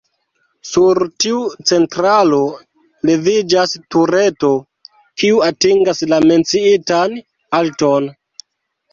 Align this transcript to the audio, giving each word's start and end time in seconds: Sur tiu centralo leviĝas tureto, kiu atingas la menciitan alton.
Sur 0.67 0.99
tiu 1.23 1.39
centralo 1.71 2.37
leviĝas 3.09 3.75
tureto, 3.95 4.49
kiu 5.23 5.43
atingas 5.49 6.01
la 6.15 6.19
menciitan 6.31 7.15
alton. 7.59 8.09